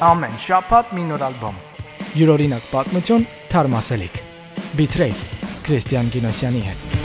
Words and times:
Ամեն 0.00 0.36
շաբաթ 0.40 0.92
մի 0.96 1.02
նոր 1.10 1.24
ալբոմ։ 1.26 1.58
Յուրօրինակ 2.16 2.70
պատմություն, 2.70 3.26
թարմասելիք։ 3.52 4.16
Bitrate 4.80 5.44
Քրիստիան 5.66 6.08
Գինոսյանի 6.16 6.64
հետ։ 6.70 6.99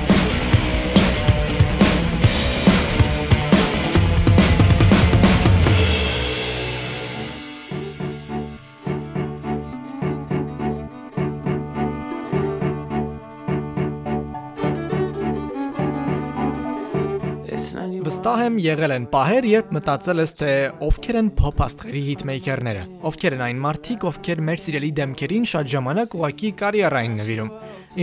Եմ 18.45 18.57
եղել 18.61 18.93
են 18.93 19.05
պահեր, 19.09 19.45
երբ 19.49 19.69
մտածել 19.73 20.21
ես 20.21 20.33
թե 20.37 20.49
ովքեր 20.85 21.17
են 21.17 21.29
փոփ 21.39 21.61
աստղերի 21.65 22.01
հիթմեյքերները, 22.05 22.83
ովքեր 23.09 23.35
են 23.37 23.43
այն 23.45 23.61
մարդիկ, 23.63 24.05
ովքեր 24.09 24.41
մեր 24.49 24.61
սիրելի 24.61 24.91
դեմքերին 24.99 25.47
շատ 25.49 25.71
ժամանակ 25.73 26.13
ուղակի 26.19 26.51
կարիերային 26.59 27.17
նվիրում։ 27.21 27.49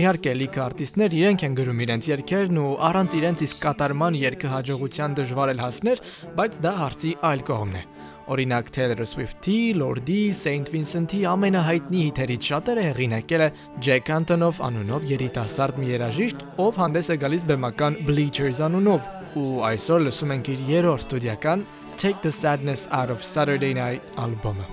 Իհարկե, 0.03 0.33
լիքը 0.41 0.63
արտիստներ 0.65 1.15
իրենք 1.21 1.47
են 1.47 1.57
գրում 1.61 1.81
իրենց 1.87 2.11
երգերն 2.11 2.59
ու 2.59 2.75
առանց 2.91 3.17
իրենց 3.23 3.45
իսկ 3.47 3.63
կատարման 3.63 4.19
երգը 4.19 4.53
հաջողության 4.57 5.17
դժվար 5.23 5.53
էլ 5.53 5.63
հասներ, 5.63 6.03
բայց 6.43 6.61
դա 6.67 6.75
հարցի 6.83 7.15
այլ 7.31 7.47
կողմն 7.53 7.79
է։ 7.79 7.87
Օրինակ 8.33 8.69
Taylor 8.71 9.03
Swift-ի, 9.03 9.57
Lord-ի, 9.75 10.21
Saint 10.31 10.69
Vincent-ի 10.71 11.25
ամենահայտնի 11.27 12.03
հիթերից 12.07 12.47
շատերը 12.53 12.85
հեղինակել 12.87 13.43
է 13.43 13.49
Jack 13.83 14.13
Antonoff 14.15 14.61
անունով 14.63 15.09
երիտասարդ 15.11 15.81
մի 15.81 15.91
երաժիշտ, 15.91 16.47
ով 16.63 16.79
հանդես 16.83 17.11
է 17.11 17.19
գալիս 17.19 17.43
բեմական 17.51 17.99
Bleachers 18.07 18.63
անունով, 18.63 19.09
ու 19.38 19.50
այսօր 19.68 20.06
լսում 20.08 20.34
ենք 20.38 20.50
իր 20.54 20.64
երրորդ 20.72 21.06
ստուդիական 21.06 21.66
Take 21.98 22.22
the 22.22 22.30
Sadness 22.30 22.86
Out 22.92 23.10
of 23.10 23.24
Saturday 23.24 23.74
Night 23.74 24.02
ալբոմը։ 24.16 24.66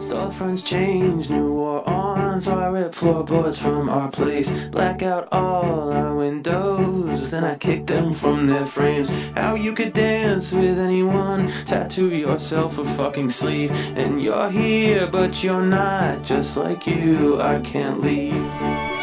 Storefronts 0.00 0.64
change, 0.64 1.28
new 1.28 1.52
war 1.52 1.86
on, 1.86 2.40
so 2.40 2.56
I 2.58 2.68
rip 2.68 2.94
floorboards 2.94 3.58
from 3.58 3.88
our 3.88 4.10
place. 4.10 4.50
Black 4.70 5.02
out 5.02 5.28
all 5.30 5.92
our 5.92 6.14
windows, 6.14 7.30
then 7.30 7.44
I 7.44 7.54
kick 7.56 7.86
them 7.86 8.14
from 8.14 8.46
their 8.46 8.64
frames. 8.64 9.10
How 9.36 9.56
you 9.56 9.74
could 9.74 9.92
dance 9.92 10.52
with 10.52 10.78
anyone, 10.78 11.52
tattoo 11.66 12.08
yourself 12.08 12.78
a 12.78 12.84
fucking 12.84 13.28
sleeve, 13.28 13.70
and 13.94 14.22
you're 14.22 14.50
here, 14.50 15.06
but 15.06 15.44
you're 15.44 15.62
not. 15.66 16.24
Just 16.24 16.56
like 16.56 16.86
you, 16.86 17.40
I 17.40 17.60
can't 17.60 18.00
leave. 18.00 18.93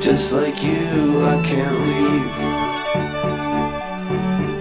Just 0.00 0.32
like 0.32 0.62
you, 0.64 1.22
I 1.26 1.36
can't 1.44 1.78
leave. 1.86 2.36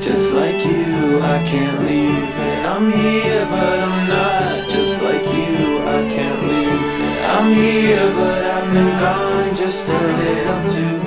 Just 0.02 0.34
like 0.34 0.66
you, 0.66 1.22
I 1.24 1.42
can't 1.48 1.80
leave. 1.88 2.36
And 2.48 2.68
I'm 2.68 2.92
here, 2.92 3.46
but 3.46 3.80
I'm 3.80 4.10
not. 4.10 4.70
Just 4.70 5.02
like 5.02 5.24
you, 5.24 5.80
I 5.80 6.00
can't 6.12 6.42
leave. 6.44 6.82
I'm 7.24 7.54
here, 7.54 8.12
but 8.20 8.44
I've 8.44 8.74
been 8.74 8.92
gone 9.00 9.56
just 9.56 9.88
a 9.88 10.00
little 10.20 10.64
too. 10.74 10.98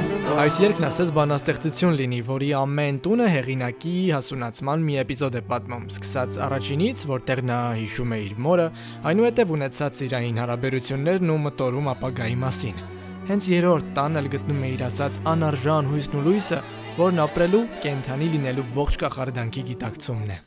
Այս 0.43 0.57
երգն 0.63 0.87
ասես 0.89 1.11
բանաստեղծություն 1.13 1.99
լինի, 2.01 2.23
որի 2.27 2.49
ամեն 2.57 3.03
տունը 3.05 3.27
հեղինակի 3.35 3.93
հասունացման 4.17 4.87
մի 4.89 4.97
էպիզոդ 5.05 5.37
է 5.39 5.45
պատմում, 5.53 5.85
սկսած 5.93 6.41
առաջինից, 6.49 7.05
որտեղ 7.13 7.45
նա 7.53 7.61
հիշում 7.83 8.17
է 8.17 8.23
իր 8.25 8.41
մորը, 8.49 8.67
այնուհետև 9.13 9.55
ունեցած 9.61 10.03
իրային 10.09 10.43
հարաբերություններն 10.43 11.37
ու 11.37 11.41
մտորում 11.47 11.95
ապագայի 11.95 12.43
մասին։ 12.49 12.85
Հենց 13.23 13.45
երրորդ 13.47 13.91
տան 13.95 14.19
էլ 14.19 14.29
գտնում 14.33 14.63
է 14.67 14.69
իր 14.73 14.81
ասած 14.89 15.19
անարժան 15.31 15.91
հույսն 15.93 16.15
ու 16.19 16.23
լույսը, 16.27 16.57
որն 16.97 17.21
ապրելու, 17.23 17.61
կենթանի 17.85 18.31
լինելու 18.33 18.65
ողջ 18.75 18.97
կախարդանքի 19.03 19.63
գիտակցումն 19.69 20.33
է։ 20.35 20.39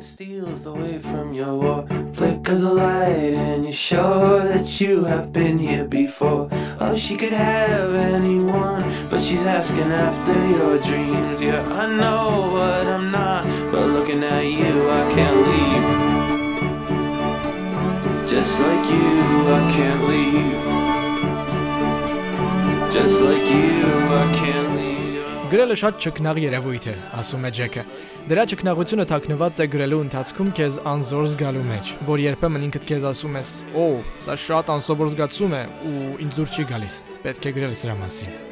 Steals 0.00 0.66
away 0.66 0.98
from 1.06 1.32
your 1.32 1.54
wall, 1.56 1.86
flickers 2.12 2.62
a 2.62 2.72
light, 2.72 3.34
and 3.44 3.64
you're 3.64 3.72
sure 3.72 4.44
that 4.44 4.80
you 4.80 5.04
have 5.04 5.32
been 5.32 5.58
here 5.58 5.86
before. 5.86 6.48
Oh, 6.80 6.94
she 6.96 7.16
could 7.16 7.32
have 7.32 7.94
anyone, 7.94 8.84
but 9.08 9.22
she's 9.22 9.44
asking 9.44 9.92
after 9.92 10.36
your 10.52 10.78
dreams. 10.84 11.40
Yeah, 11.40 11.64
I 11.72 11.86
know 11.96 12.52
what 12.52 12.86
I'm 12.88 13.10
not, 13.10 13.44
but 13.72 13.88
looking 13.88 14.22
at 14.24 14.44
you, 14.44 14.88
I 14.90 15.02
can't 15.16 15.40
leave. 15.48 15.88
Just 18.28 18.60
like 18.60 18.84
you, 18.88 19.08
I 19.58 19.60
can't 19.76 20.08
leave. 20.08 20.89
Just 22.92 23.22
like 23.22 23.46
you, 23.46 23.86
I 24.18 24.26
can't. 24.34 24.70
Գրելը 25.50 25.76
շատ 25.78 25.96
ճկնաղ 26.02 26.38
երևույթ 26.42 26.84
է, 26.90 26.94
ասում 27.18 27.46
է 27.46 27.50
Ջեկը։ 27.58 27.82
Դրա 28.30 28.44
ճկնաղությունը 28.50 29.06
թաքնված 29.12 29.62
է 29.62 29.66
գրելու 29.72 30.02
ընթացքում 30.06 30.52
քեզ 30.58 30.78
անզոր 30.92 31.30
զգալու 31.32 31.64
մեջ, 31.70 31.94
որ 32.10 32.22
երբեմն 32.26 32.66
ինքդ 32.68 32.86
քեզ 32.90 33.08
ասում 33.14 33.40
ես. 33.40 33.56
«Օ, 33.78 33.88
սա 34.26 34.38
շատ 34.46 34.70
անսովոր 34.76 35.10
զգացում 35.14 35.58
է» 35.58 35.64
ու 35.90 36.14
ինձ 36.26 36.38
դուր 36.38 36.54
չի 36.54 36.70
գալիս։ 36.70 37.02
Պետք 37.26 37.50
է 37.50 37.54
գրել 37.58 37.76
սրա 37.82 37.98
մասին։ 38.04 38.49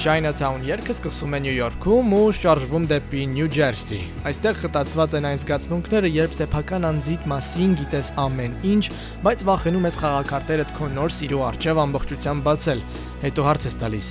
Chinatown 0.00 0.62
երգը 0.64 0.94
սկսում 0.94 1.34
է 1.36 1.38
Նյու 1.44 1.54
Յորքում 1.58 2.12
ու 2.16 2.28
շարժվում 2.38 2.84
դեպի 2.88 3.24
Նյու 3.34 3.48
Ջերսի։ 3.52 3.98
Այստեղ 4.30 4.60
խտացված 4.62 5.16
են 5.18 5.26
այն 5.28 5.40
զգացմունքները, 5.42 6.10
երբ 6.14 6.36
սեփական 6.38 6.86
անձիդ 6.88 7.26
մասին 7.28 7.74
գիտես 7.80 8.08
ամեն 8.24 8.54
ինչ, 8.70 8.84
բայց 9.26 9.44
վախենում 9.50 9.88
ես 9.90 9.98
խաղակարտերդ 10.00 10.72
քո 10.78 10.88
նոր 10.96 11.14
սիրո 11.20 11.40
արչև 11.50 11.82
ամբողջությամբ 11.84 12.48
բացել։ 12.48 12.80
Հետո 13.20 13.44
հարց 13.44 13.66
ես 13.68 13.76
տալիս. 13.84 14.08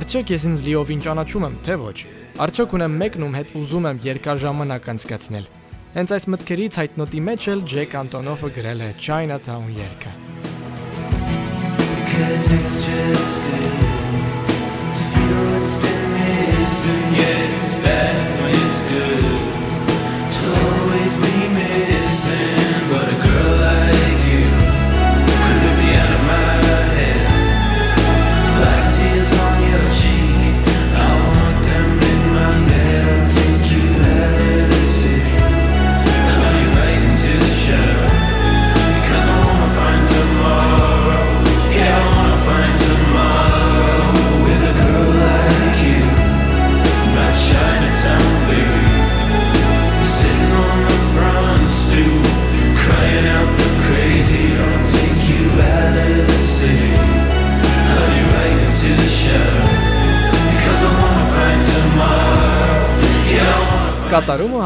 Արդյոք 0.00 0.32
ես 0.32 0.46
ինձ 0.48 0.64
լիովին 0.66 1.04
ճանաչում 1.04 1.46
եմ, 1.46 1.58
թե 1.68 1.76
ոչ։ 1.84 1.98
Արդյոք 2.46 2.76
ունեմ 2.80 2.96
մեկն 3.04 3.26
ում 3.28 3.36
հետ 3.36 3.52
ուզում 3.60 3.88
եմ 3.92 4.00
երկար 4.08 4.40
ժամանակ 4.46 4.88
անցկացնել։ 4.96 5.50
Հենց 5.96 6.16
այս 6.16 6.26
մտքերից 6.32 6.80
հայտնոտի 6.80 7.20
մեջ 7.28 7.50
էլ 7.52 7.66
Ջեք 7.76 7.98
Անտոնոֆը 8.00 8.50
գրել 8.56 8.80
է 8.88 8.90
Chinatown 9.04 9.68
երգը։ 9.84 10.12
Cause 12.16 12.48
it's 12.56 12.80
just 12.88 13.36
good 13.44 13.85
feel 15.26 15.50
what's 15.50 15.80
been 15.82 16.12
missing. 16.12 17.14
Yeah, 17.14 17.54
it's 17.54 17.74
bad 17.82 18.40
when 18.40 18.54
it's 18.54 18.90
good. 18.90 19.35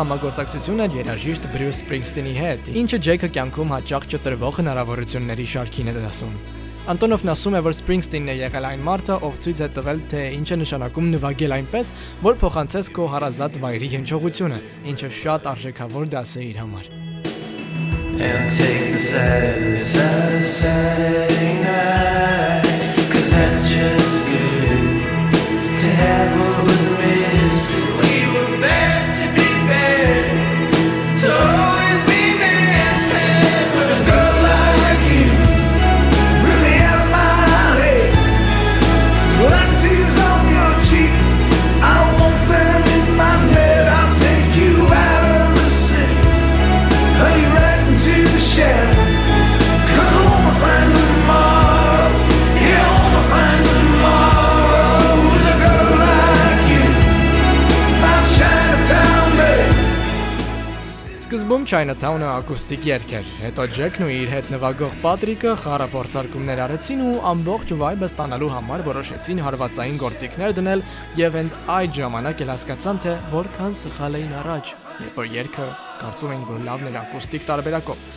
Համագործակցություն 0.00 0.80
է 0.80 0.86
երաժիշտ 0.96 1.46
Բրյուս 1.52 1.78
Սպրինգստինի 1.82 2.32
հետ, 2.40 2.68
ինչը 2.80 2.98
Ջեյքը 3.06 3.28
կյանքում 3.36 3.74
հաճախ 3.74 4.06
չտրվող 4.10 4.58
հնարավորությունների 4.60 5.46
շարքին 5.52 5.90
է 5.90 5.94
դասում։ 5.98 6.38
Անտոնովն 6.90 7.32
ասում 7.34 7.56
է, 7.58 7.60
որ 7.66 7.74
Սպրինգստինն 7.76 8.32
է 8.32 8.36
եղել 8.40 8.68
այն 8.70 8.84
մարդը, 8.86 9.18
ով 9.28 9.36
ցույց 9.44 9.60
է 9.60 9.68
տվել, 9.76 10.00
թե 10.10 10.22
ինչ 10.38 10.48
է 10.48 10.58
նշանակում 10.62 11.10
նվագել 11.14 11.56
այնպես, 11.58 11.92
որ 12.24 12.40
փոխանցես 12.40 12.90
քո 12.96 13.10
հարազատ 13.14 13.60
վայրի 13.60 13.92
հնչողությունը, 14.00 14.62
ինչը 14.94 15.12
շատ 15.20 15.50
արժեքավոր 15.52 16.10
դաս 16.16 16.34
է 16.40 16.48
իր 16.48 16.64
համար։ 16.64 16.90
And 18.20 18.50
take 18.50 18.92
the 18.92 19.16
out 19.16 20.36
of 20.36 20.44
Saturday 20.44 21.62
night 21.62 22.69
Chinatown-ը 62.00 62.28
ակուստիկ 62.32 62.86
երգ 62.88 63.10
էր, 63.18 63.26
հետո 63.42 63.64
Ջեքն 63.76 64.04
ու 64.06 64.12
իր 64.14 64.30
հետ 64.32 64.46
նվագող 64.54 64.92
Պատրիկը 65.02 65.50
խառը 65.60 65.88
փորձարկումներ 65.92 66.62
արեցին 66.64 67.02
ու 67.04 67.18
ամբողջ 67.28 67.74
վայբը 67.82 68.08
ստանալու 68.08 68.48
համար 68.54 68.84
որոշեցին 68.86 69.42
հարվածային 69.44 69.98
գործիքներ 70.00 70.54
դնել 70.56 70.84
եւ 71.20 71.36
հենց 71.36 71.58
այդ 71.76 71.92
ժամանակ 71.98 72.40
էլ 72.40 72.52
հասկացան 72.54 73.02
թե 73.04 73.12
որքան 73.34 73.76
սխալ 73.82 74.16
էին 74.16 74.32
առաջ, 74.40 74.72
երբ 75.04 75.20
որ 75.20 75.28
երգը 75.36 75.68
կարծում 76.00 76.32
էին 76.32 76.48
որ 76.48 76.64
լավն 76.70 76.88
էր 76.88 76.98
ակուստիկ 77.04 77.46
տարբերակով։ 77.52 78.08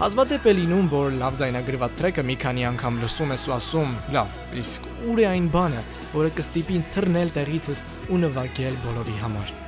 Հազվադեպ 0.00 0.48
է 0.48 0.56
լինում, 0.56 0.90
որ 0.96 1.14
լավ 1.20 1.38
ձայնագրված 1.40 2.00
տրեքը 2.00 2.24
մի 2.30 2.38
քանի 2.40 2.66
անգամ 2.72 2.98
լսում 3.04 3.36
ես 3.36 3.46
ու 3.48 3.54
ասում՝ 3.56 3.94
լավ, 4.16 4.40
իսկ 4.64 4.90
ուր 5.12 5.22
է 5.24 5.28
այն 5.34 5.52
բանը, 5.56 5.84
որը 6.16 6.34
կստիպի 6.40 6.80
ինձ 6.80 6.90
թռնել 6.96 7.36
տեղիցս 7.36 7.86
ու 8.12 8.24
նվագել 8.26 8.82
բոլորի 8.84 9.16
համար։ 9.24 9.65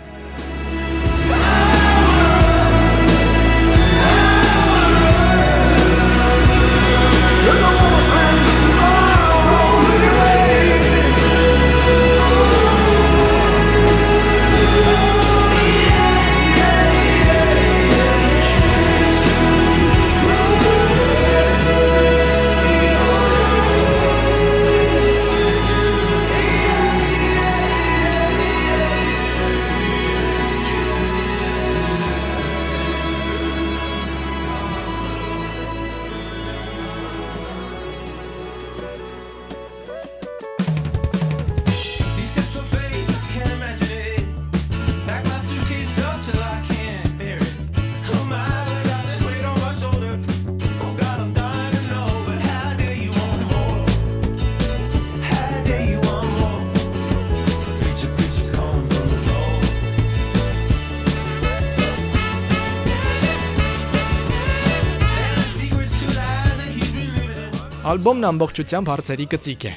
Ալբոմն 67.99 68.27
ամբողջությամբ 68.29 68.91
հարցերի 68.93 69.25
կծիկ 69.33 69.65
է։ 69.67 69.71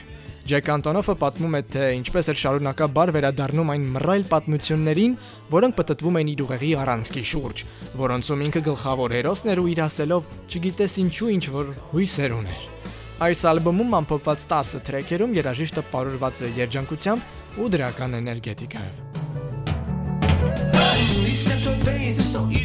Ջեք 0.51 0.67
Անտոնոֆը 0.69 1.13
պատմում 1.23 1.55
է, 1.57 1.61
թե 1.73 1.85
ինչպես 1.97 2.27
էր 2.29 2.37
շարունակաբար 2.41 3.11
վերադառնում 3.15 3.71
այն 3.73 3.87
մռայլ 3.95 4.25
պատմություններին, 4.29 5.15
որոնք 5.55 5.77
պատտվում 5.79 6.19
էին 6.21 6.29
իր 6.35 6.43
ուղեղի 6.45 6.69
առանցքի 6.83 7.23
շուրջ, 7.31 7.63
որոնցում 8.03 8.43
ինքը 8.45 8.61
գլխավոր 8.69 9.15
հերոսն 9.17 9.51
էր 9.55 9.61
ու 9.63 9.67
իր 9.73 9.81
ասելով, 9.89 10.29
չգիտես 10.53 10.97
ինչու 11.01 11.33
ինչ 11.33 11.45
որ 11.57 11.73
հույսեր 11.97 12.37
ուներ։ 12.37 12.61
Այս 13.25 13.41
ալբոմում 13.57 13.97
ամփոփված 14.05 14.45
10 14.53 14.85
թրեքերում 14.85 15.37
երաժիշտը 15.41 15.85
պարուրված 15.89 16.45
է 16.45 16.53
երջանկությամբ 16.61 17.57
ու 17.57 17.71
դրական 17.73 18.21
էներգետիկայով։ 18.21 18.95
These 21.25 21.41
steps 21.41 21.65
are 21.65 22.21
so 22.21 22.45
easy 22.51 22.60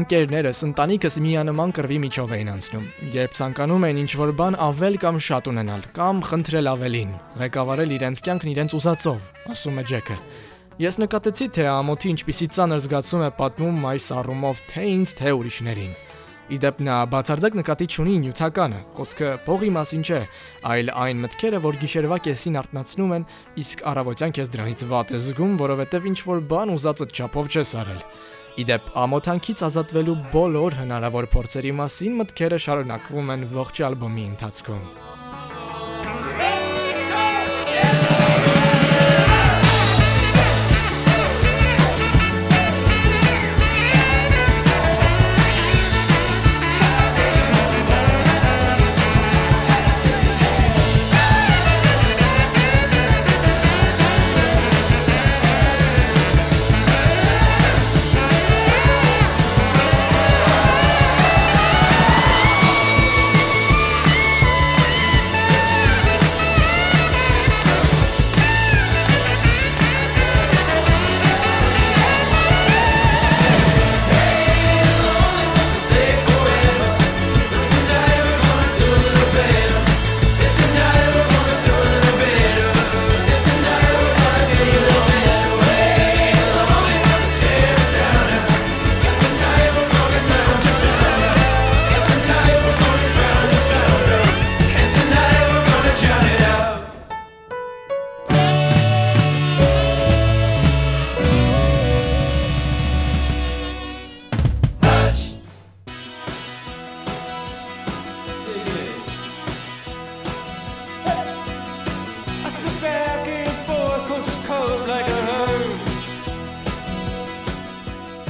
ընկերներս, 0.00 0.60
ընտանիքս 0.66 1.16
միանման 1.24 1.72
կռվի 1.76 1.98
միջով 2.04 2.34
էին 2.36 2.50
անցնում։ 2.56 2.84
Երբ 3.14 3.38
ցանկանում 3.38 3.86
են 3.90 4.00
ինչ-որ 4.00 4.32
բան 4.40 4.58
ավել 4.66 5.00
կամ 5.04 5.18
շատ 5.28 5.50
ունենալ, 5.52 5.86
կամ 5.96 6.22
խնդրել 6.30 6.70
ավելին, 6.74 7.16
ղեկավարել 7.40 7.96
իրենց 8.00 8.22
կյանքն 8.26 8.52
իրենց 8.54 8.76
ուզածով, 8.80 9.26
ասում 9.54 9.80
է 9.80 9.84
Ջեկը։ 9.90 10.16
Ես 10.80 10.96
նկատեցի, 11.04 11.46
թե 11.60 11.64
ամոթի 11.68 12.14
ինչպիսի 12.14 12.46
ծանր 12.56 12.78
զգացում 12.86 13.24
է 13.26 13.32
պատմում 13.36 13.82
այս 13.90 14.06
առումով 14.16 14.62
թե 14.70 14.84
ինձ, 14.96 15.12
թե 15.20 15.34
ուրիշներին։ 15.40 15.92
Իդեպ 16.50 16.80
նա 16.82 16.94
բացարձակ 17.12 17.56
նկատի 17.60 17.86
չունի 17.94 18.14
նյութականը, 18.24 18.78
խոսքը 18.96 19.28
փողի 19.44 19.68
մասին 19.76 20.00
չէ, 20.02 20.18
այլ 20.66 20.88
այն 21.04 21.20
մտքերը, 21.22 21.60
որ 21.62 21.78
գիշերվա 21.84 22.18
կեսին 22.24 22.58
արտնացնում 22.58 23.14
են, 23.20 23.26
իսկ 23.62 23.84
առավոտյան 23.92 24.34
քեզ 24.34 24.50
դրանից 24.56 24.82
վատ 24.90 25.14
է 25.14 25.20
զգում, 25.30 25.54
որովհետև 25.60 26.08
ինչ 26.10 26.18
որ 26.26 26.42
բան 26.50 26.74
ուզածդ 26.74 27.14
չափով 27.20 27.52
չես 27.54 27.74
արել։ 27.84 28.02
Իդեպ 28.60 28.88
ամոթանքից 29.00 29.62
ազատվելու 29.68 30.16
բոլոր 30.34 30.76
հնարավոր 30.80 31.28
փորձերի 31.34 31.70
մասին 31.80 32.18
մտքերը 32.20 32.58
շարունակվում 32.66 33.32
են 33.36 33.46
ողջ 33.54 33.86
ալբոմի 33.88 34.26
ընթացքում։ 34.34 35.09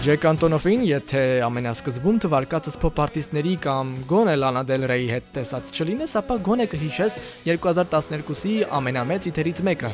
Ջեք 0.00 0.22
Անտոնոֆին, 0.30 0.84
եթե 0.88 1.22
ամենասկզբում 1.44 2.18
թվարկածս 2.24 2.78
pop 2.80 3.00
արտիստների 3.04 3.50
կամ 3.66 3.88
գոնե 4.08 4.36
Lana 4.38 4.62
Del 4.64 4.86
Rey-ի 4.88 5.10
հետ 5.12 5.26
տեսած 5.34 5.72
չլինես, 5.76 6.14
ապա 6.22 6.38
գոնե 6.46 6.66
կհիշես 6.72 7.18
2012-ի 7.44 8.54
ամենամեծ 8.78 9.26
իթերից 9.28 9.60
մեկը՝ 9.68 9.90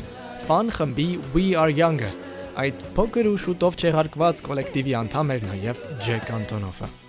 Fun 0.46 0.70
խմբի 0.76 1.08
We 1.34 1.48
Are 1.58 1.74
Young-ը։ 1.74 2.12
Այդ 2.62 2.84
փոքր 3.00 3.30
ու 3.32 3.40
շուտով 3.46 3.80
չեղարկված 3.82 4.44
կոլեկտիվի 4.46 4.96
անդամ 5.00 5.34
էր 5.34 5.50
նաև 5.50 5.82
Ջեք 6.06 6.32
Անտոնոֆը։ 6.38 7.05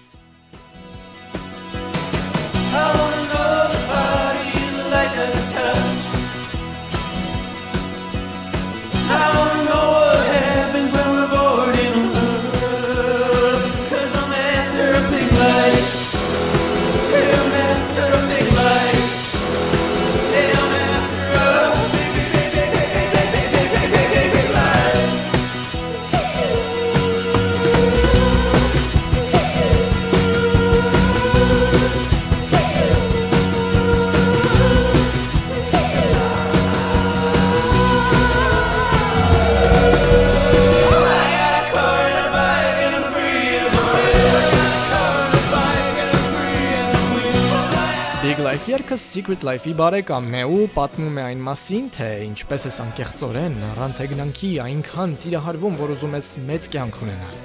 Secret 49.18 49.42
Life-ի 49.42 49.72
բարեկամն 49.74 50.36
է 50.38 50.42
ու 50.46 50.66
պատմում 50.76 51.16
է 51.18 51.22
այն 51.26 51.40
մասին, 51.42 51.86
թե 51.96 52.10
ինչպես 52.28 52.66
ես 52.68 52.76
անկեղծորեն 52.84 53.56
առանց 53.72 54.00
հեգնանքի 54.04 54.50
այնքան 54.62 55.16
սիրահարվում, 55.22 55.78
որ 55.80 55.94
ուզում 55.96 56.18
ես 56.18 56.28
մեծ 56.46 56.68
կյանք 56.76 57.00
ունենալ։ 57.02 57.40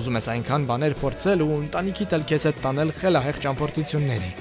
Ուզում 0.00 0.16
ես 0.16 0.28
այնքան 0.32 0.64
բաներ 0.70 0.94
փորձել 1.02 1.44
ու 1.44 1.50
ընտանիքիդ 1.58 2.14
էլ 2.16 2.24
քեզ 2.30 2.46
հետ 2.48 2.62
տանել 2.64 2.94
խելահեղ 3.02 3.40
ճամփորդությունների։ 3.44 4.32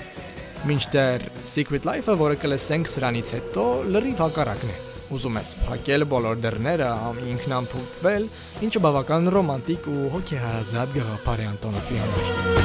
Մինչդեռ 0.70 1.28
Secret 1.52 1.90
Life-ը, 1.90 2.16
որը 2.24 2.40
կլսենք 2.46 2.94
սրանից 2.96 3.36
հետո, 3.36 3.68
լրիվ 3.98 4.24
հակառակն 4.24 4.72
է։ 4.72 4.78
Ուզում 5.20 5.40
ես 5.42 5.54
փակել 5.66 6.08
բոլոր 6.16 6.44
դռները, 6.48 6.90
ինքնամփոփվել, 7.34 8.32
ինչը 8.70 8.84
բավական 8.88 9.34
ռոմանտիկ 9.36 9.92
ու 9.92 10.10
հոգեհարազատ 10.16 10.96
գաղափար 10.96 11.44
է 11.44 11.52
Անտոնովի 11.58 12.04
համար։ 12.06 12.59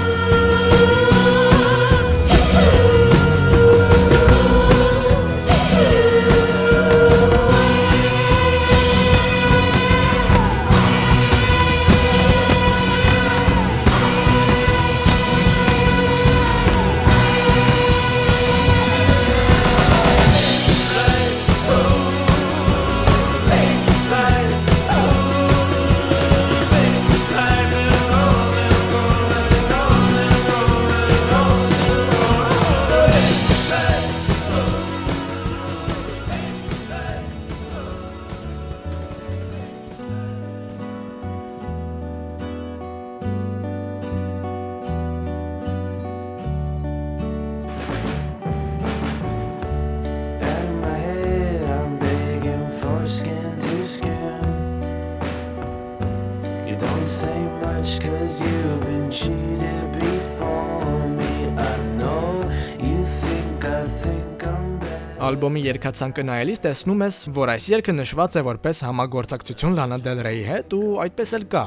Ալբոմի 65.24 65.60
երգացանկը 65.64 66.22
նայելիս 66.28 66.60
տեսնում 66.64 67.02
ես, 67.04 67.18
որ 67.36 67.52
այս 67.54 67.66
երգը 67.70 67.92
նշված 67.94 68.34
է 68.36 68.42
որպես 68.44 68.80
համագործակցություն 68.84 69.76
Lana 69.78 69.96
Del 70.04 70.20
Rey-ի 70.26 70.42
հետ 70.48 70.74
ու 70.76 70.90
այդպես 71.04 71.32
էլ 71.38 71.46
կա։ 71.54 71.62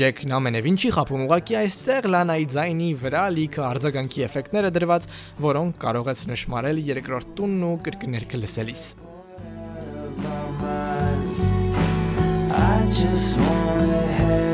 Ջեքն 0.00 0.34
ամենևին 0.36 0.76
չի 0.82 0.90
խափում 0.98 1.24
ուղակի 1.24 1.56
այստեղ 1.62 2.10
Lana-ի 2.12 2.46
ձայնի 2.52 2.90
վրա 3.00 3.24
լիքը 3.38 3.64
արձագանքի 3.70 4.26
էֆեկտները 4.26 4.74
դրված, 4.76 5.08
որոնք 5.46 5.80
կարող 5.86 6.12
ես 6.12 6.26
նշмарել 6.34 6.84
երկրորդ 6.90 7.34
տունն 7.40 7.66
ու 7.70 7.74
կրկներքը 7.88 8.42
լսելիս։ 8.44 8.84
I 12.52 12.90
just 12.90 13.38
wanna 13.38 14.02
have 14.18 14.49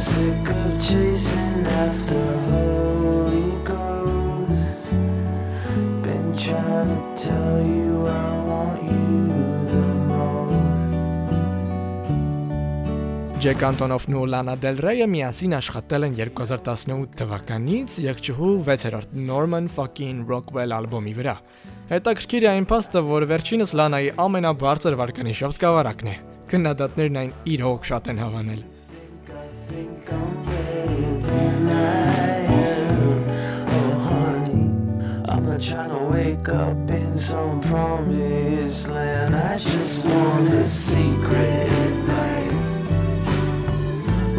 sick 0.00 0.48
of 0.48 0.72
chasing 0.80 1.66
after 1.84 2.24
Holy 2.48 3.52
Ghost. 3.68 4.96
Been 6.00 6.32
trying 6.32 6.88
to 6.88 7.00
tell 7.28 7.60
you 7.60 8.08
I 8.08 8.30
want 8.48 8.80
you 8.88 9.28
the 9.68 9.84
most. 10.08 10.96
Ջեք 13.44 13.66
Անտոնովն 13.68 14.16
ու 14.16 14.24
Lana 14.32 14.56
Del 14.56 14.80
Rey-ը 14.80 15.10
միասին 15.12 15.58
աշխատել 15.60 16.08
են 16.08 16.16
2018 16.22 17.14
թվականից 17.20 18.00
երգչուհու 18.06 18.56
6-րդ 18.72 19.14
Norman 19.28 19.68
fucking 19.68 20.24
Rockwell 20.32 20.76
ալբոմի 20.80 21.16
վրա։ 21.20 21.38
Հետաքրքիր 21.92 22.48
է 22.48 22.52
այն 22.56 22.72
փաստը, 22.72 23.04
որ 23.04 23.30
վերջինս 23.36 23.76
Lana-ի 23.76 24.12
ամենաբարձր 24.28 25.00
վարկանիշով 25.04 25.56
սկավառակն 25.60 26.12
է։ 26.16 26.20
Քննադատներն 26.52 27.24
այն 27.24 27.34
իր 27.52 27.66
հոգ 27.68 27.90
շատ 27.92 28.14
են 28.14 28.28
հավանել։ 28.28 28.68
Oh, 29.72 29.90
trying 35.60 35.90
to 35.90 35.98
wake 36.10 36.48
up 36.48 36.90
in 36.90 37.16
some 37.16 37.60
promised 37.60 38.90
land. 38.90 39.36
I 39.36 39.58
just 39.58 40.04
want 40.04 40.48
a 40.48 40.66
secret 40.66 41.70
life 42.08 42.52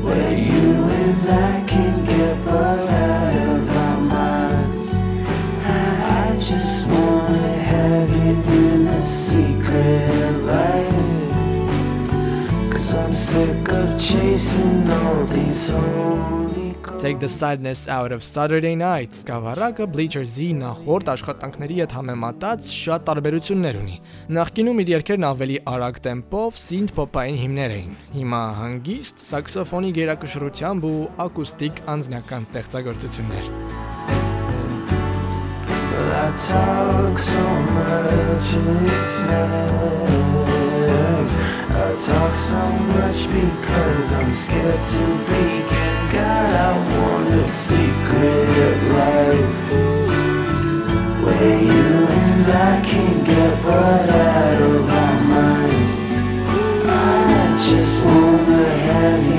where 0.03 0.37
you 0.37 0.73
and 0.99 1.29
I 1.29 1.63
can 1.65 2.05
get 2.05 2.43
but 2.43 2.89
out 2.89 3.35
of 3.35 3.77
our 3.77 4.01
minds. 4.01 4.93
I 5.63 6.35
just 6.39 6.85
wanna 6.87 7.53
have 7.53 8.09
you 8.09 8.43
in 8.63 8.87
a 8.87 9.03
secret 9.03 10.30
sick 13.31 13.71
of 13.71 13.89
chasing 13.97 14.91
all 14.91 15.23
these 15.27 15.69
holy 15.69 16.75
Take 16.99 17.19
the 17.19 17.29
sadness 17.29 17.87
out 17.87 18.11
of 18.11 18.23
Saturday 18.23 18.75
Night 18.75 19.15
սկավառակը 19.15 19.85
Bleachers-ի 19.93 20.47
նախորդ 20.59 21.11
աշխատանքների 21.13 21.77
հետ 21.81 21.95
համեմատած 21.97 22.71
շատ 22.75 23.05
տարբերություններ 23.07 23.79
ունի։ 23.79 23.95
Նախկինում 24.37 24.83
իր 24.83 24.91
երգերն 24.95 25.27
ավելի 25.31 25.57
արագ 25.73 26.01
տեմպով 26.07 26.59
pop-ային 26.99 27.39
հիմներ 27.41 27.75
էին։ 27.79 27.97
Հիմա 28.19 28.43
հանգիստ 28.59 29.25
սաքսոֆոնի 29.31 29.91
գերակշռությամբ 29.97 30.87
ու 30.91 30.95
ակուստիկ 31.25 31.83
անձնական 31.95 32.49
ստեղծագործություններ։ 32.51 33.45
I 36.21 36.27
talk 36.35 37.17
so 37.17 37.45
much, 37.75 38.49
it's 38.91 39.15
nice. 39.23 40.60
I 41.83 41.95
talk 41.95 42.35
so 42.35 42.61
much 42.93 43.25
because 43.25 44.13
I'm 44.13 44.29
scared 44.29 44.83
to 44.83 44.99
begin. 45.25 46.11
God, 46.13 46.53
I 46.53 46.71
want 46.93 47.27
a 47.33 47.43
secret 47.43 48.77
life 48.99 49.71
where 51.23 51.59
you 51.59 51.91
and 52.21 52.47
I 52.47 52.81
can 52.85 53.23
get 53.23 53.63
but 53.63 54.09
out 54.09 54.61
of 54.61 54.89
our 54.89 55.21
minds. 55.33 55.91
I 56.85 57.57
just 57.57 58.05
wanna 58.05 58.63
have 58.85 59.25
you 59.25 59.30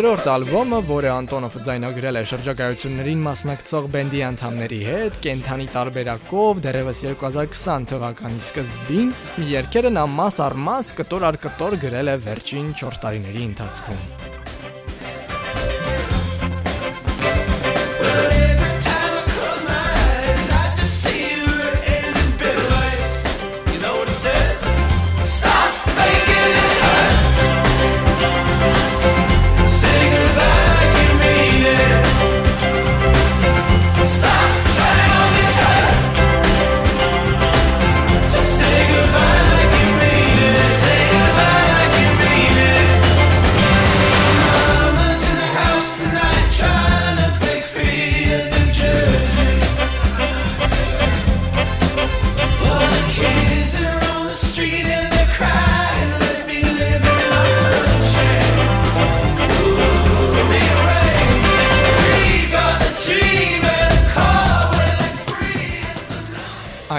երրորդ 0.00 0.28
ալբոմը, 0.32 0.76
որը 0.88 1.08
Անտոնովը 1.12 1.60
ձայնագրել 1.66 2.18
է 2.18 2.22
շրջագայություններին 2.30 3.24
մասնակցող 3.26 3.88
բենդի 3.96 4.22
անդամների 4.30 4.78
հետ, 4.86 5.18
կենթանի 5.26 5.66
տարբերակով 5.74 6.62
դեռևս 6.64 7.02
2020 7.10 7.90
թվականի 7.92 8.40
սկզբին, 8.46 9.12
երգերը 9.50 9.92
նա 9.98 10.06
մաս 10.14 10.40
առ 10.46 10.58
մաս 10.70 10.94
կտոր 11.02 11.28
առ 11.32 11.40
կտոր 11.44 11.78
գրել 11.84 12.14
է 12.14 12.18
վերջին 12.30 12.74
4 12.80 13.04
տարիների 13.04 13.46
ընթացքում։ 13.50 14.19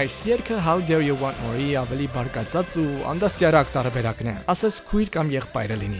Այս 0.01 0.15
երգը 0.25 0.55
How 0.65 0.79
Dare 0.81 1.03
You 1.05 1.15
Want 1.19 1.37
More-ի 1.43 1.75
ավելի 1.77 2.05
բարգացած 2.13 2.77
ու 2.81 3.01
անդաստիարակ 3.11 3.67
տարբերակն 3.75 4.29
է, 4.31 4.33
ասես 4.49 4.77
քույր 4.87 5.09
կամ 5.13 5.27
եղբայրը 5.35 5.75
լինի։ 5.81 5.99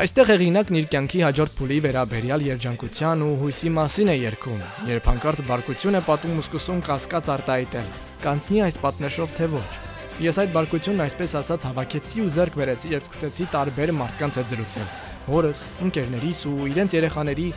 Այստեղ 0.00 0.30
հեղինակն 0.32 0.78
իր 0.78 0.86
կյանքի 0.94 1.20
հաջորդ 1.26 1.56
փուլի 1.58 1.78
վերաբերյալ 1.84 2.44
երջանկության 2.46 3.24
ու 3.26 3.34
հույսի 3.42 3.72
մասին 3.74 4.12
է 4.14 4.16
երգում, 4.16 4.62
երբ 4.94 5.10
հանկարծ 5.10 5.42
բարկություն 5.50 5.98
է 5.98 6.02
պատում 6.08 6.38
ու 6.40 6.44
սկսում 6.44 6.80
կասկած 6.88 7.28
արտահայտել։ 7.34 7.92
Կանցնի 8.24 8.64
այս 8.64 8.80
պատնեշով 8.86 9.36
թե 9.36 9.50
ոչ։ 9.58 9.68
Ես 10.24 10.40
այդ 10.40 10.56
բարկությունն 10.56 11.04
այսպես 11.04 11.36
ասած 11.44 11.68
հավաքեցի 11.68 12.24
ու 12.24 12.32
ձեռք 12.38 12.58
բերեցի, 12.64 12.94
երբ 12.94 13.12
սկսեցի 13.12 13.48
տարբեր 13.58 13.94
մարդկանց 13.98 14.40
հետ 14.40 14.50
զրուցել։ 14.54 14.88
Հորս, 15.28 15.62
ընկերներիս 15.84 16.46
ու 16.48 16.56
իրենց 16.70 16.96
երեխաների, 17.02 17.48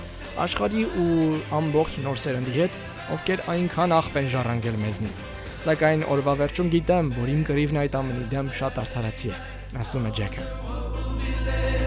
աշխարհի 0.48 0.86
ու 1.06 1.42
ամբողջ 1.62 2.00
նոր 2.08 2.22
սերնդի 2.26 2.60
հետ, 2.60 2.78
ովքեր 3.18 3.48
այնքան 3.56 3.98
աղբ 4.02 4.22
են 4.24 4.32
ժառանգել 4.36 4.80
մեզնից։ 4.88 5.37
Սակայն 5.66 6.04
օրվա 6.14 6.34
վերջում 6.44 6.68
գիտեմ, 6.76 7.08
որ 7.18 7.32
իմ 7.34 7.42
կռիվն 7.50 7.82
այդ 7.82 7.98
ամենի 7.98 8.30
դեմ 8.36 8.54
շատ 8.62 8.80
արդարացի 8.84 9.34
է, 9.34 9.42
ասում 9.82 10.06
է 10.06 10.16
Ջեքը։ 10.22 11.87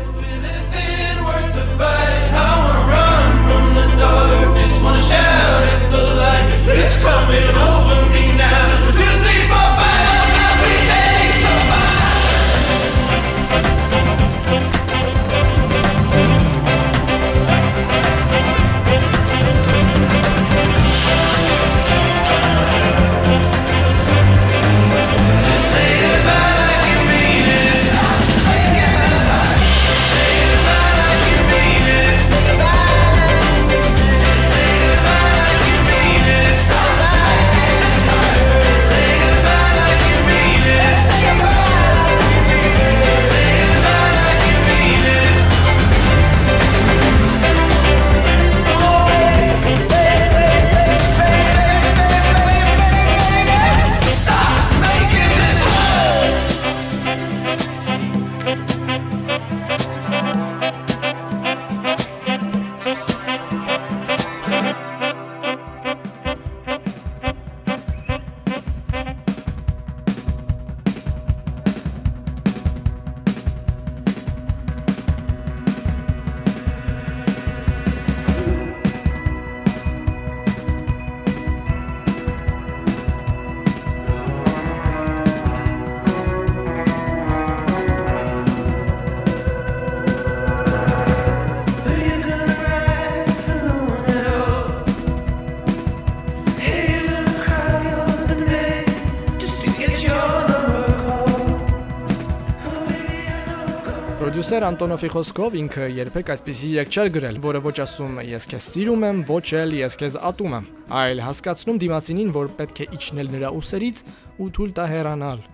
Պրոդյուսեր 104.40 104.64
Անտոնովի 104.64 105.08
խոսքով 105.12 105.56
ինքը 105.60 105.86
երբեք 105.98 106.30
այսպեսի 106.32 106.68
երգ 106.72 106.94
չէր 106.96 107.08
գրել, 107.12 107.38
որը 107.44 107.60
ոչ 107.66 107.74
ասում 107.84 108.14
ես 108.24 108.46
քեզ 108.48 108.68
սիրում 108.72 109.02
եմ, 109.04 109.18
ոչ 109.28 109.48
էլ 109.60 109.74
ես 109.76 109.96
քեզ 110.00 110.14
ատում 110.30 110.54
եմ, 110.56 110.68
այլ 110.96 111.20
հասկացնում 111.26 111.80
դիմացինին, 111.82 112.30
որ 112.38 112.48
պետք 112.56 112.80
է 112.80 112.86
իջնել 112.96 113.28
նրա 113.36 113.50
ուսերից 113.58 114.00
ու 114.40 114.48
թույլ 114.56 114.72
տա 114.80 114.84
հեռանալ։ 114.94 115.44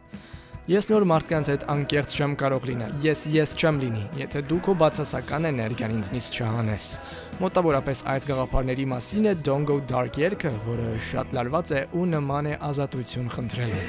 Ես 0.70 0.84
նոր 0.92 1.02
մարդկանց 1.10 1.50
հետ 1.50 1.66
անկեղծ 1.74 2.14
չեմ 2.14 2.32
կարող 2.46 2.62
լինել։ 2.70 2.92
Ես 3.02 3.20
ես 3.34 3.50
չեմ 3.58 3.76
լինի, 3.82 4.04
եթե 4.22 4.38
դու 4.54 4.62
քո 4.70 4.72
բացասական 4.86 5.50
էներգիան 5.50 5.96
ինձնից 5.98 6.26
չհանես։ 6.30 6.84
Մոտավորապես 7.42 7.98
այս 8.14 8.22
գաղափարների 8.30 8.86
մասին 8.94 9.26
է 9.26 9.34
Don't 9.50 9.66
Go 9.66 9.82
Dark 9.82 10.14
երգը, 10.22 10.54
որը 10.70 10.88
շատ 11.10 11.34
լարված 11.34 11.74
է 11.74 11.82
ու 11.90 12.06
նման 12.14 12.54
է 12.54 12.56
ազատություն 12.70 13.34
խնդրելու։ 13.34 13.84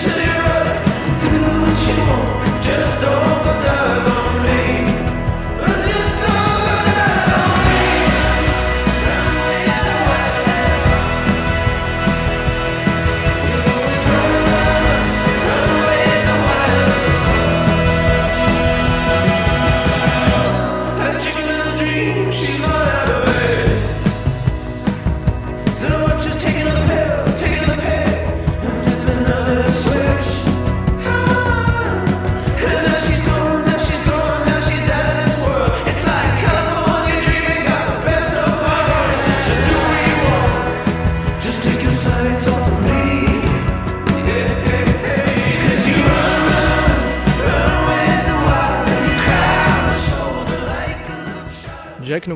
to 0.00 0.08
the 0.08 0.16
road, 0.16 1.20
through 1.20 1.38
the 1.40 1.76
storm, 1.76 2.62
just. 2.62 3.39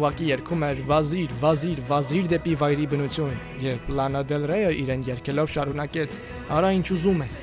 Ուղակի 0.04 0.26
երգում 0.28 0.64
էր 0.66 0.80
վազիր, 0.84 1.30
վազիր, 1.40 1.78
վազիր 1.88 2.26
դեպի 2.28 2.54
վայրի 2.60 2.88
բնություն, 2.92 3.38
երբ 3.64 3.86
Լանա 3.96 4.20
Դել 4.28 4.44
Ռեյը 4.50 4.72
իրեն 4.82 5.04
երգելով 5.08 5.48
շարունակեց. 5.54 6.18
«Արա 6.52 6.72
ինչ 6.76 6.86
ուզում 6.92 7.24
ես»։ 7.24 7.38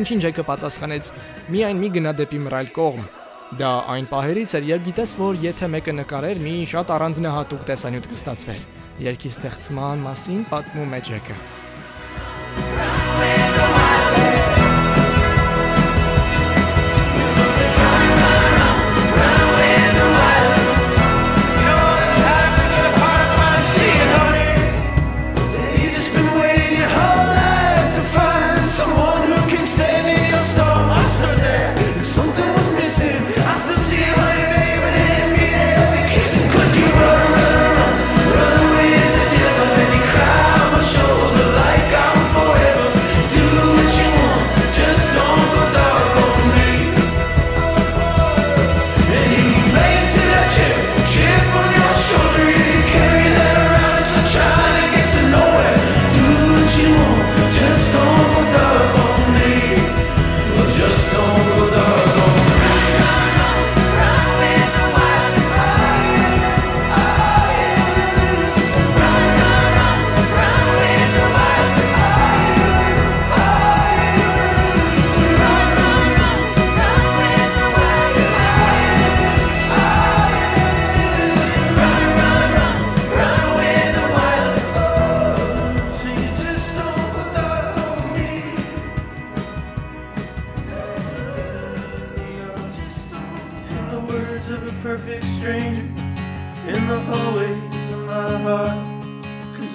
Ինչին 0.00 0.24
Ջեյքը 0.26 0.44
պատասխանեց. 0.50 1.12
«Միայն 1.54 1.80
մի 1.84 1.92
գնա 1.94 2.16
դեպի 2.18 2.42
մռայլ 2.50 2.74
կողմ»։ 2.80 3.06
Դա 3.62 3.70
այն 3.94 4.10
պահերից 4.10 4.58
էր, 4.58 4.68
երբ 4.74 4.84
գիտես, 4.90 5.16
որ 5.22 5.40
եթե 5.46 5.70
մեկը 5.70 5.96
նկարեր, 6.02 6.44
մի 6.50 6.54
շատ 6.74 6.94
առանձնահատուկ 6.98 7.64
տեսանյութ 7.70 8.10
կստացվեր։ 8.10 8.68
Երկի 9.06 9.34
ստեղծման 9.38 10.06
մասին 10.10 10.46
պատմում 10.50 10.94
է 10.98 11.02
Ջեյքը։ 11.10 11.59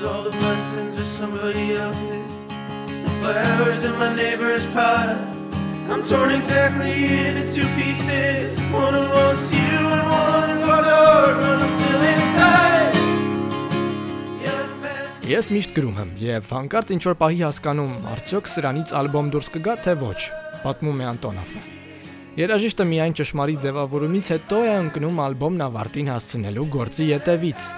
all 0.05 0.23
the 0.23 0.31
blessings 0.37 0.97
are 0.99 1.03
somebody 1.03 1.75
else's. 1.75 2.31
The 3.05 3.13
flowers 3.21 3.83
in 3.83 3.93
my 3.97 4.15
neighbor's 4.15 4.65
pot. 4.67 5.17
I'm 5.89 6.05
torn 6.05 6.31
exactly 6.31 6.93
into 7.25 7.45
two 7.53 7.67
pieces. 7.75 8.59
One 8.71 8.95
wants 9.09 9.51
you 9.53 9.77
and 9.95 10.03
one 10.09 10.51
got 10.65 10.83
dark, 10.85 11.35
but 11.41 11.63
I'm 11.63 11.69
still 11.77 12.01
inside. 12.13 12.93
Ես 15.25 15.49
միշտ 15.49 15.71
գրում 15.73 15.95
եմ 16.03 16.11
եւ 16.21 16.51
հանկարծ 16.53 16.91
ինչ 16.95 17.03
որ 17.09 17.15
պահի 17.21 17.39
հասկանում, 17.47 17.95
արդյոք 18.13 18.49
սրանից 18.51 18.93
ալբոմ 18.99 19.31
դուրս 19.33 19.49
կգա 19.55 19.75
թե 19.87 19.95
ոչ, 20.03 20.19
պատմում 20.61 21.01
է 21.01 21.07
Անտոնովը։ 21.15 21.63
Երաժիշտը 22.35 22.85
միայն 22.91 23.17
ճշմարիտ 23.17 23.65
ձևավորումից 23.65 24.29
հետո 24.35 24.61
է 24.69 24.71
ընկնում 24.83 25.19
ալբոմն 25.25 25.65
ավարտին 25.65 26.13
հասցնելու 26.13 26.69
գործի 26.77 27.09
յետևից։ 27.09 27.69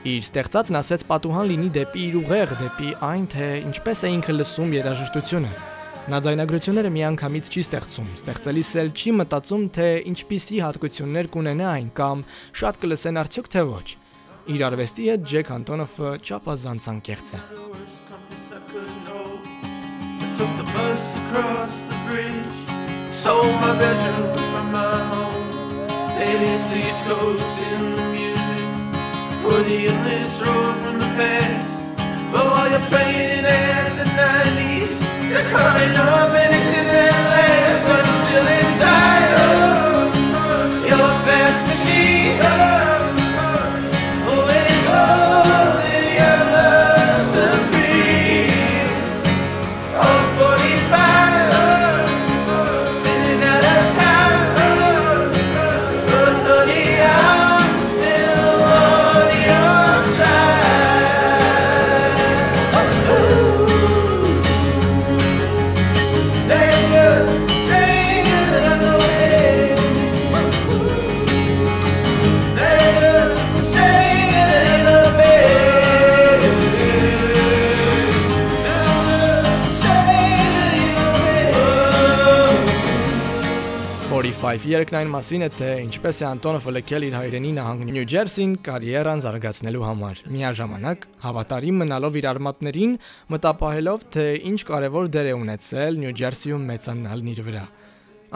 Իր 0.00 0.22
ստեղծածն 0.24 0.78
ասեց 0.78 1.02
պատուհան 1.10 1.48
լինի 1.50 1.66
դեպի 1.76 2.02
իր 2.08 2.14
ուղեղ, 2.22 2.52
դեպի 2.56 2.92
այն, 3.04 3.24
թե 3.34 3.48
ինչպես 3.68 4.00
է 4.00 4.12
ինքը 4.14 4.36
լսում 4.38 4.70
երաժշտությունը։ 4.78 5.50
Նա 6.08 6.20
ձայնագրությունները 6.24 6.92
միանգամից 6.94 7.50
չի 7.52 7.64
ստեղծում, 7.66 8.08
ստեղծելիս 8.16 8.70
էլ 8.80 8.88
չի 8.96 9.12
մտածում, 9.20 9.66
թե 9.76 9.88
ինչպիսի 10.10 10.62
հատկություններ 10.64 11.28
կունենա 11.36 11.66
այն 11.76 11.90
կամ 12.00 12.24
շատ 12.62 12.80
կլսեն 12.80 13.20
արդյոք 13.20 13.50
թե 13.52 13.66
ոչ։ 13.68 13.88
Իր 14.56 14.64
արվեստի 14.70 15.10
հետ 15.10 15.28
Ջեք 15.34 15.52
Անտոնովը 15.60 16.14
չափազանց 16.24 16.88
անկեղծ 16.96 17.34
է։ 17.36 17.42
took 20.40 20.56
the 20.56 20.72
bus 20.72 21.16
across 21.20 21.74
the 21.90 21.98
bridge, 22.08 22.56
sold 23.12 23.52
my 23.60 23.76
bedroom 23.76 24.32
from 24.48 24.72
my 24.72 24.96
home. 25.12 25.44
Aliens 26.16 26.66
the 26.72 26.78
East 26.88 27.04
Coast 27.04 27.60
in 27.72 28.09
or 29.52 29.62
the 29.64 29.88
endless 29.88 30.40
road 30.40 30.74
from 30.82 30.98
the 31.00 31.10
past. 31.18 31.72
But 32.32 32.44
while 32.46 32.70
you're 32.70 32.86
playing 32.88 33.44
at 33.44 33.90
the 33.98 34.04
90s, 34.04 34.92
you're 35.28 35.48
coming 35.50 35.94
up 35.96 36.30
anything 36.46 36.86
that 36.94 37.14
lasts, 37.32 37.84
but 37.88 37.98
I'm 38.06 38.18
still 38.26 38.48
inside. 38.60 39.30
Oh, 39.42 39.89
5 84.50 84.64
երկնային 84.66 85.10
մասին 85.12 85.44
է 85.46 85.48
թե 85.54 85.66
ինչպես 85.84 86.16
է 86.20 86.24
Անտոնովը 86.26 86.72
լքել 86.74 87.04
իր 87.06 87.12
հայրենի 87.14 87.50
նահանգ 87.54 87.82
Նյու 87.86 88.06
Ջերսին 88.10 88.54
կարիերան 88.66 89.20
զարգացնելու 89.22 89.84
համար։ 89.86 90.22
Միաժամանակ 90.34 91.04
հավատարիմ 91.22 91.76
մնալով 91.84 92.18
իր 92.18 92.26
արմատներին, 92.30 92.96
մտապահելով 93.30 94.06
թե 94.16 94.24
ինչ 94.50 94.60
կարևոր 94.70 95.10
դեր 95.14 95.30
է 95.30 95.34
ունեցել 95.38 96.00
Նյու 96.02 96.16
Ջերսիում 96.18 96.66
մեծանալն 96.70 97.30
իր 97.30 97.40
վրա։ 97.46 97.64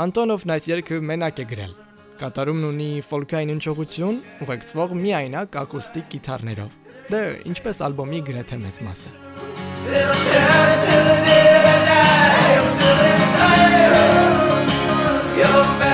Անտոնովն 0.05 0.55
այս 0.55 0.65
երգը 0.71 1.01
մենակ 1.11 1.35
է 1.35 1.47
գրել։ 1.51 1.75
Կատարումն 2.23 2.65
ունի 2.71 2.91
ֆոլկային 3.11 3.51
հնչողություն, 3.57 4.17
ուղեկցվող 4.47 4.95
միայնակ 5.03 5.59
ակուստիկ 5.65 6.07
գիտարներով։ 6.15 6.79
Դե 7.11 7.23
ինչպես 7.51 7.83
ալբոմի 7.91 8.23
գրեթե 8.31 8.63
մեծ 8.63 8.77
մասը։ 8.87 9.11
Your 15.37 15.65
face 15.79 15.94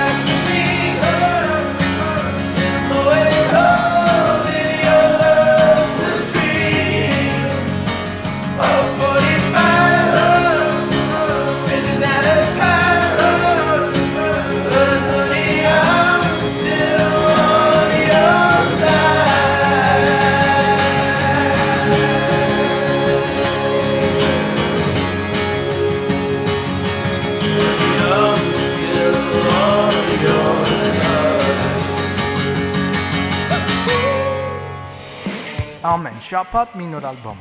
Ամեն 36.51 36.59
շաբաթ 36.67 36.73
մի 36.79 36.85
նոր 36.91 37.05
ալբոմ։ 37.07 37.37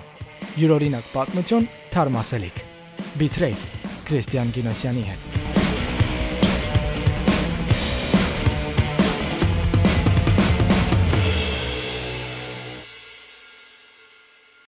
Յուրօրինակ 0.61 1.09
պատմություն 1.11 1.66
թարմասելիք։ 1.96 2.62
Bitrate 3.18 3.90
Քրիստիան 4.07 4.55
Գինոսյանի 4.55 5.07
հետ։ 5.11 5.30